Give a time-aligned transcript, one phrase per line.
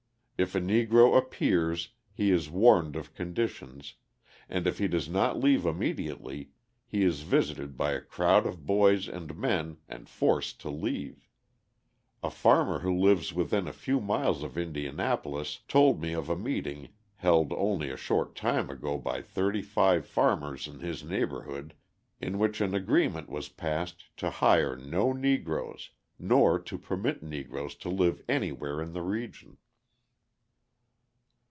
[0.43, 3.93] If a Negro appears he is warned of conditions,
[4.49, 6.49] and if he does not leave immediately,
[6.87, 11.27] he is visited by a crowd of boys and men and forced to leave.
[12.23, 16.89] A farmer who lives within a few miles of Indianapolis told me of a meeting,
[17.17, 21.75] held only a short time ago by thirty five farmers in his neighbourhood,
[22.19, 27.89] in which an agreement was passed to hire no Negroes, nor to permit Negroes to
[27.89, 29.57] live anywhere in the region.